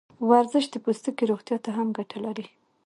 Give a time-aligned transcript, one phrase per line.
[0.29, 2.47] ورزش د پوستکي روغتیا ته هم ګټه لري.